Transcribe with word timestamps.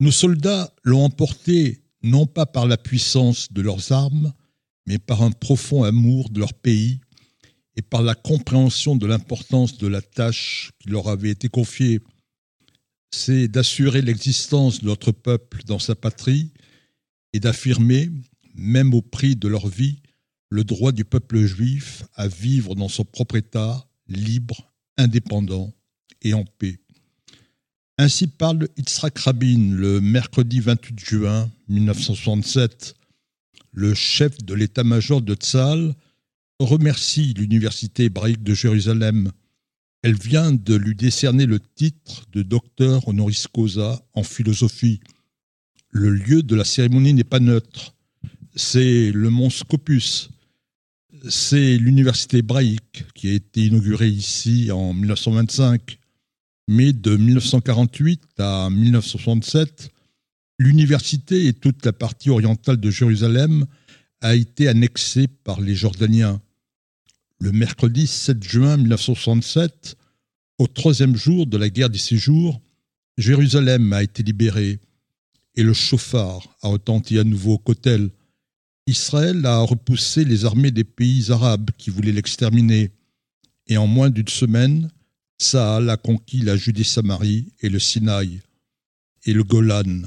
Nos 0.00 0.10
soldats 0.10 0.74
l'ont 0.82 1.04
emporté 1.04 1.82
non 2.02 2.26
pas 2.26 2.46
par 2.46 2.66
la 2.66 2.76
puissance 2.76 3.52
de 3.52 3.62
leurs 3.62 3.92
armes, 3.92 4.32
mais 4.86 4.98
par 4.98 5.22
un 5.22 5.30
profond 5.30 5.84
amour 5.84 6.30
de 6.30 6.40
leur 6.40 6.52
pays 6.52 7.00
et 7.76 7.82
par 7.82 8.02
la 8.02 8.14
compréhension 8.14 8.96
de 8.96 9.06
l'importance 9.06 9.78
de 9.78 9.86
la 9.86 10.02
tâche 10.02 10.72
qui 10.78 10.90
leur 10.90 11.08
avait 11.08 11.30
été 11.30 11.48
confiée. 11.48 12.00
C'est 13.10 13.48
d'assurer 13.48 14.02
l'existence 14.02 14.80
de 14.80 14.86
notre 14.86 15.12
peuple 15.12 15.62
dans 15.64 15.78
sa 15.78 15.94
patrie 15.94 16.52
et 17.32 17.40
d'affirmer, 17.40 18.10
même 18.54 18.94
au 18.94 19.02
prix 19.02 19.36
de 19.36 19.48
leur 19.48 19.68
vie, 19.68 20.00
le 20.50 20.64
droit 20.64 20.92
du 20.92 21.04
peuple 21.04 21.44
juif 21.46 22.04
à 22.14 22.28
vivre 22.28 22.74
dans 22.74 22.88
son 22.88 23.04
propre 23.04 23.36
État, 23.36 23.88
libre, 24.06 24.72
indépendant 24.96 25.72
et 26.22 26.34
en 26.34 26.44
paix. 26.44 26.78
Ainsi 27.96 28.26
parle 28.26 28.68
Yitzhak 28.76 29.16
Rabin 29.20 29.70
le 29.70 30.00
mercredi 30.00 30.58
28 30.58 30.98
juin 30.98 31.48
1967. 31.68 32.96
Le 33.70 33.94
chef 33.94 34.36
de 34.38 34.52
l'état-major 34.52 35.22
de 35.22 35.34
Tzal 35.34 35.94
remercie 36.58 37.34
l'Université 37.34 38.04
hébraïque 38.04 38.42
de 38.42 38.52
Jérusalem. 38.52 39.30
Elle 40.02 40.16
vient 40.16 40.50
de 40.50 40.74
lui 40.74 40.96
décerner 40.96 41.46
le 41.46 41.60
titre 41.60 42.24
de 42.32 42.42
docteur 42.42 43.06
honoris 43.06 43.46
causa 43.46 44.02
en 44.12 44.24
philosophie. 44.24 44.98
Le 45.90 46.10
lieu 46.10 46.42
de 46.42 46.56
la 46.56 46.64
cérémonie 46.64 47.14
n'est 47.14 47.22
pas 47.22 47.38
neutre. 47.38 47.94
C'est 48.56 49.12
le 49.12 49.30
Mont 49.30 49.50
Scopus. 49.50 50.30
C'est 51.28 51.76
l'université 51.76 52.38
hébraïque 52.38 53.04
qui 53.14 53.28
a 53.28 53.32
été 53.34 53.66
inaugurée 53.66 54.08
ici 54.08 54.72
en 54.72 54.92
1925. 54.92 55.98
Mais 56.68 56.92
de 56.92 57.16
1948 57.16 58.22
à 58.38 58.70
1967, 58.70 59.90
l'université 60.58 61.46
et 61.46 61.52
toute 61.52 61.84
la 61.84 61.92
partie 61.92 62.30
orientale 62.30 62.78
de 62.78 62.90
Jérusalem 62.90 63.66
a 64.20 64.34
été 64.34 64.68
annexée 64.68 65.26
par 65.28 65.60
les 65.60 65.74
Jordaniens. 65.74 66.40
Le 67.38 67.52
mercredi 67.52 68.06
7 68.06 68.42
juin 68.42 68.76
1967, 68.78 69.96
au 70.58 70.66
troisième 70.66 71.16
jour 71.16 71.46
de 71.46 71.58
la 71.58 71.68
guerre 71.68 71.90
des 71.90 71.98
séjours, 71.98 72.60
Jérusalem 73.18 73.92
a 73.92 74.02
été 74.02 74.22
libérée 74.22 74.80
et 75.56 75.62
le 75.62 75.74
chauffard 75.74 76.56
a 76.62 76.68
retenti 76.68 77.18
à 77.18 77.24
nouveau 77.24 77.58
au. 77.58 78.10
Israël 78.86 79.44
a 79.46 79.60
repoussé 79.60 80.24
les 80.24 80.44
armées 80.44 80.70
des 80.70 80.84
pays 80.84 81.30
arabes 81.30 81.70
qui 81.76 81.90
voulaient 81.90 82.12
l'exterminer 82.12 82.90
et 83.66 83.76
en 83.76 83.86
moins 83.86 84.10
d'une 84.10 84.28
semaine, 84.28 84.90
Saal 85.38 85.90
a 85.90 85.96
conquis 85.96 86.40
la 86.40 86.56
Judée-Samarie 86.56 87.52
et 87.60 87.68
le 87.68 87.78
Sinaï 87.78 88.40
et 89.24 89.32
le 89.32 89.42
Golan. 89.42 90.02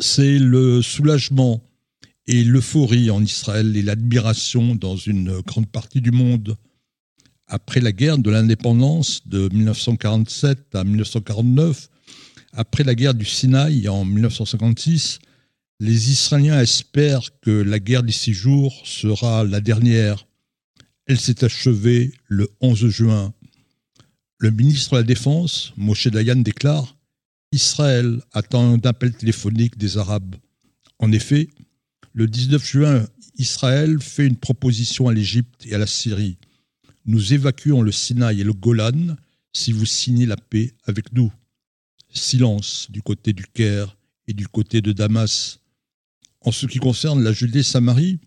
C'est 0.00 0.38
le 0.38 0.82
soulagement 0.82 1.62
et 2.26 2.42
l'euphorie 2.42 3.10
en 3.10 3.22
Israël 3.22 3.76
et 3.76 3.82
l'admiration 3.82 4.74
dans 4.74 4.96
une 4.96 5.40
grande 5.40 5.68
partie 5.68 6.00
du 6.00 6.10
monde. 6.10 6.56
Après 7.46 7.80
la 7.80 7.92
guerre 7.92 8.18
de 8.18 8.30
l'indépendance 8.30 9.26
de 9.28 9.48
1947 9.52 10.74
à 10.74 10.82
1949, 10.82 11.88
après 12.52 12.82
la 12.82 12.94
guerre 12.94 13.14
du 13.14 13.24
Sinaï 13.24 13.88
en 13.88 14.04
1956, 14.04 15.20
les 15.78 16.10
Israéliens 16.10 16.60
espèrent 16.60 17.38
que 17.40 17.50
la 17.50 17.78
guerre 17.78 18.02
des 18.02 18.12
six 18.12 18.32
jours 18.32 18.82
sera 18.84 19.44
la 19.44 19.60
dernière. 19.60 20.26
Elle 21.06 21.20
s'est 21.20 21.44
achevée 21.44 22.12
le 22.26 22.50
11 22.60 22.88
juin 22.88 23.32
le 24.38 24.50
ministre 24.50 24.92
de 24.92 24.96
la 24.98 25.02
Défense, 25.02 25.72
Moshe 25.76 26.08
Dayan, 26.08 26.36
déclare 26.36 26.96
Israël 27.52 28.20
attend 28.32 28.74
un 28.74 28.80
appel 28.84 29.14
téléphonique 29.14 29.78
des 29.78 29.96
Arabes. 29.96 30.36
En 30.98 31.10
effet, 31.12 31.48
le 32.12 32.26
19 32.26 32.64
juin, 32.64 33.06
Israël 33.38 33.98
fait 34.00 34.26
une 34.26 34.36
proposition 34.36 35.08
à 35.08 35.14
l'Égypte 35.14 35.64
et 35.66 35.74
à 35.74 35.78
la 35.78 35.86
Syrie. 35.86 36.38
Nous 37.06 37.32
évacuons 37.32 37.82
le 37.82 37.92
Sinaï 37.92 38.40
et 38.40 38.44
le 38.44 38.52
Golan 38.52 39.16
si 39.52 39.72
vous 39.72 39.86
signez 39.86 40.26
la 40.26 40.36
paix 40.36 40.74
avec 40.84 41.12
nous. 41.12 41.32
Silence 42.10 42.88
du 42.90 43.00
côté 43.00 43.32
du 43.32 43.46
Caire 43.46 43.96
et 44.26 44.34
du 44.34 44.48
côté 44.48 44.82
de 44.82 44.92
Damas. 44.92 45.60
En 46.42 46.52
ce 46.52 46.66
qui 46.66 46.78
concerne 46.78 47.22
la 47.22 47.32
Judée-Samarie, 47.32 48.18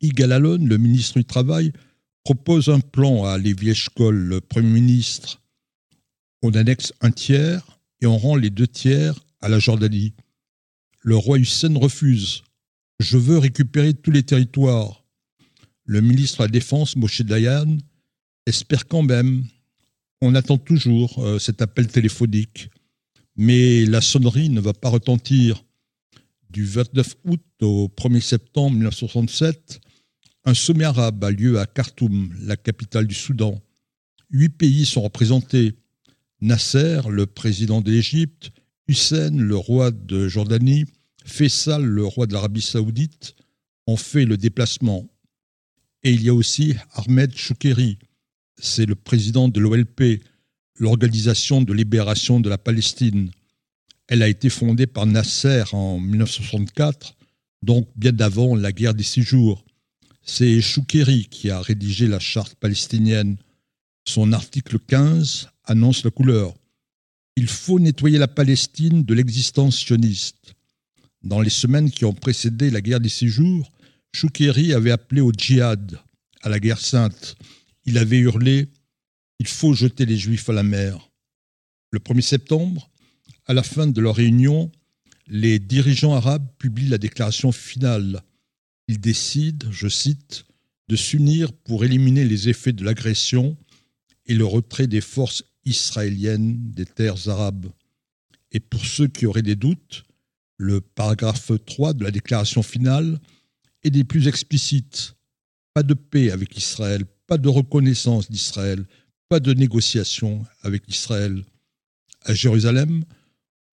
Igal 0.00 0.32
Alon, 0.32 0.64
le 0.64 0.78
ministre 0.78 1.18
du 1.18 1.24
Travail, 1.24 1.72
propose 2.24 2.68
un 2.68 2.80
plan 2.80 3.24
à 3.24 3.38
Lévi 3.38 3.70
Eshkol, 3.70 4.16
le 4.16 4.40
Premier 4.40 4.70
ministre, 4.70 5.41
on 6.42 6.52
annexe 6.54 6.92
un 7.00 7.10
tiers 7.10 7.80
et 8.00 8.06
on 8.06 8.18
rend 8.18 8.36
les 8.36 8.50
deux 8.50 8.66
tiers 8.66 9.24
à 9.40 9.48
la 9.48 9.58
Jordanie. 9.58 10.12
Le 11.00 11.16
roi 11.16 11.38
Hussein 11.38 11.76
refuse. 11.78 12.42
Je 12.98 13.16
veux 13.16 13.38
récupérer 13.38 13.94
tous 13.94 14.10
les 14.10 14.22
territoires. 14.22 15.04
Le 15.84 16.00
ministre 16.00 16.38
de 16.38 16.42
la 16.44 16.48
Défense, 16.48 16.96
Moshe 16.96 17.22
Dayan, 17.22 17.78
espère 18.46 18.86
quand 18.86 19.02
même. 19.02 19.44
On 20.20 20.34
attend 20.34 20.58
toujours 20.58 21.18
euh, 21.24 21.38
cet 21.38 21.62
appel 21.62 21.88
téléphonique. 21.88 22.70
Mais 23.36 23.84
la 23.86 24.00
sonnerie 24.00 24.50
ne 24.50 24.60
va 24.60 24.72
pas 24.72 24.88
retentir. 24.88 25.64
Du 26.50 26.64
29 26.64 27.16
août 27.24 27.42
au 27.62 27.88
1er 27.96 28.20
septembre 28.20 28.72
1967, 28.72 29.80
un 30.44 30.54
sommet 30.54 30.84
arabe 30.84 31.24
a 31.24 31.30
lieu 31.30 31.58
à 31.58 31.66
Khartoum, 31.66 32.34
la 32.42 32.56
capitale 32.56 33.06
du 33.06 33.14
Soudan. 33.14 33.60
Huit 34.30 34.50
pays 34.50 34.84
sont 34.84 35.02
représentés 35.02 35.74
Nasser, 36.42 37.02
le 37.08 37.26
président 37.26 37.80
de 37.80 37.92
l'Égypte, 37.92 38.50
Hussein, 38.88 39.30
le 39.30 39.54
roi 39.54 39.92
de 39.92 40.26
Jordanie, 40.26 40.86
Faisal, 41.24 41.84
le 41.84 42.04
roi 42.04 42.26
de 42.26 42.32
l'Arabie 42.32 42.60
saoudite, 42.60 43.36
ont 43.86 43.96
fait 43.96 44.24
le 44.24 44.36
déplacement. 44.36 45.08
Et 46.02 46.10
il 46.10 46.24
y 46.24 46.28
a 46.28 46.34
aussi 46.34 46.74
Ahmed 46.94 47.32
Choukeri, 47.36 47.96
c'est 48.58 48.86
le 48.86 48.96
président 48.96 49.48
de 49.48 49.60
l'OLP, 49.60 50.20
l'Organisation 50.80 51.62
de 51.62 51.72
libération 51.72 52.40
de 52.40 52.48
la 52.48 52.58
Palestine. 52.58 53.30
Elle 54.08 54.24
a 54.24 54.28
été 54.28 54.50
fondée 54.50 54.88
par 54.88 55.06
Nasser 55.06 55.62
en 55.70 56.00
1964, 56.00 57.14
donc 57.62 57.88
bien 57.94 58.18
avant 58.18 58.56
la 58.56 58.72
guerre 58.72 58.94
des 58.94 59.04
six 59.04 59.22
jours. 59.22 59.64
C'est 60.24 60.60
Choukeri 60.60 61.28
qui 61.30 61.50
a 61.50 61.60
rédigé 61.60 62.08
la 62.08 62.18
charte 62.18 62.56
palestinienne. 62.56 63.36
Son 64.04 64.32
article 64.32 64.80
15 64.80 65.51
annonce 65.64 66.04
la 66.04 66.10
couleur. 66.10 66.54
Il 67.36 67.48
faut 67.48 67.78
nettoyer 67.78 68.18
la 68.18 68.28
Palestine 68.28 69.04
de 69.04 69.14
l'existence 69.14 69.78
sioniste. 69.78 70.54
Dans 71.22 71.40
les 71.40 71.50
semaines 71.50 71.90
qui 71.90 72.04
ont 72.04 72.12
précédé 72.12 72.70
la 72.70 72.80
guerre 72.80 73.00
des 73.00 73.08
six 73.08 73.28
jours, 73.28 73.70
avait 74.74 74.90
appelé 74.90 75.20
au 75.20 75.32
djihad, 75.32 75.98
à 76.42 76.48
la 76.48 76.60
guerre 76.60 76.80
sainte. 76.80 77.36
Il 77.84 77.98
avait 77.98 78.18
hurlé 78.18 78.68
Il 79.38 79.46
faut 79.46 79.74
jeter 79.74 80.04
les 80.04 80.18
Juifs 80.18 80.48
à 80.50 80.52
la 80.52 80.62
mer. 80.62 81.10
Le 81.90 81.98
1er 81.98 82.20
septembre, 82.20 82.90
à 83.46 83.54
la 83.54 83.62
fin 83.62 83.86
de 83.86 84.00
leur 84.00 84.16
réunion, 84.16 84.70
les 85.28 85.58
dirigeants 85.58 86.14
arabes 86.14 86.46
publient 86.58 86.88
la 86.88 86.98
déclaration 86.98 87.52
finale. 87.52 88.22
Ils 88.88 89.00
décident, 89.00 89.70
je 89.70 89.88
cite, 89.88 90.44
de 90.88 90.96
s'unir 90.96 91.52
pour 91.52 91.84
éliminer 91.84 92.24
les 92.24 92.48
effets 92.48 92.72
de 92.72 92.84
l'agression 92.84 93.56
et 94.26 94.34
le 94.34 94.44
retrait 94.44 94.86
des 94.86 95.00
forces 95.00 95.44
israéliennes 95.64 96.70
des 96.72 96.86
terres 96.86 97.28
arabes. 97.28 97.66
Et 98.52 98.60
pour 98.60 98.84
ceux 98.84 99.08
qui 99.08 99.26
auraient 99.26 99.42
des 99.42 99.56
doutes, 99.56 100.04
le 100.56 100.80
paragraphe 100.80 101.52
3 101.66 101.94
de 101.94 102.04
la 102.04 102.10
déclaration 102.10 102.62
finale 102.62 103.20
est 103.82 103.90
des 103.90 104.04
plus 104.04 104.28
explicites. 104.28 105.14
Pas 105.74 105.82
de 105.82 105.94
paix 105.94 106.30
avec 106.30 106.56
Israël, 106.56 107.04
pas 107.26 107.38
de 107.38 107.48
reconnaissance 107.48 108.30
d'Israël, 108.30 108.84
pas 109.28 109.40
de 109.40 109.54
négociation 109.54 110.44
avec 110.62 110.88
Israël. 110.88 111.44
À 112.24 112.34
Jérusalem, 112.34 113.04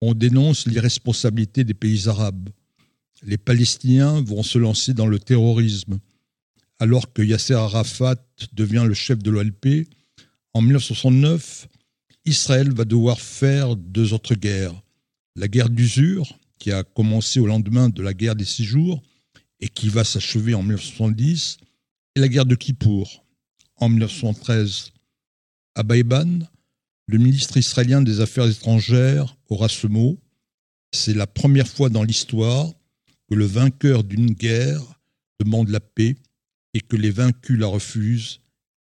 on 0.00 0.14
dénonce 0.14 0.66
l'irresponsabilité 0.66 1.62
des 1.62 1.74
pays 1.74 2.08
arabes. 2.08 2.48
Les 3.22 3.36
Palestiniens 3.36 4.22
vont 4.22 4.42
se 4.42 4.58
lancer 4.58 4.94
dans 4.94 5.06
le 5.06 5.18
terrorisme. 5.18 5.98
Alors 6.78 7.12
que 7.12 7.20
Yasser 7.20 7.54
Arafat 7.54 8.16
devient 8.54 8.84
le 8.86 8.94
chef 8.94 9.18
de 9.18 9.30
l'OLP, 9.30 9.86
en 10.54 10.62
1969, 10.62 11.68
Israël 12.30 12.72
va 12.72 12.84
devoir 12.84 13.20
faire 13.20 13.74
deux 13.74 14.12
autres 14.12 14.36
guerres. 14.36 14.80
La 15.34 15.48
guerre 15.48 15.68
d'usure, 15.68 16.38
qui 16.60 16.70
a 16.70 16.84
commencé 16.84 17.40
au 17.40 17.46
lendemain 17.46 17.88
de 17.88 18.02
la 18.02 18.14
guerre 18.14 18.36
des 18.36 18.44
six 18.44 18.64
jours 18.64 19.02
et 19.58 19.68
qui 19.68 19.88
va 19.88 20.04
s'achever 20.04 20.54
en 20.54 20.62
1970, 20.62 21.58
et 22.14 22.20
la 22.20 22.28
guerre 22.28 22.46
de 22.46 22.54
Kippour 22.54 23.24
en 23.76 23.88
1913. 23.88 24.92
À 25.74 25.82
Baïban, 25.82 26.38
le 27.08 27.18
ministre 27.18 27.56
israélien 27.56 28.00
des 28.00 28.20
Affaires 28.20 28.48
étrangères 28.48 29.36
aura 29.48 29.68
ce 29.68 29.88
mot. 29.88 30.16
C'est 30.92 31.14
la 31.14 31.26
première 31.26 31.68
fois 31.68 31.88
dans 31.88 32.04
l'histoire 32.04 32.70
que 33.28 33.34
le 33.34 33.44
vainqueur 33.44 34.04
d'une 34.04 34.34
guerre 34.34 34.82
demande 35.40 35.68
la 35.68 35.80
paix 35.80 36.16
et 36.74 36.80
que 36.80 36.96
les 36.96 37.10
vaincus 37.10 37.58
la 37.58 37.66
refusent 37.66 38.40